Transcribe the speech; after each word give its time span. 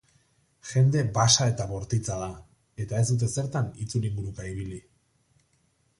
Jende 0.69 1.03
basa 1.17 1.45
eta 1.51 1.67
bortitza 1.73 2.17
da, 2.23 2.31
eta 2.85 3.03
ez 3.03 3.05
dute 3.11 3.29
zertan 3.35 3.71
itzulinguruka 3.85 4.49
ibili. 4.55 4.85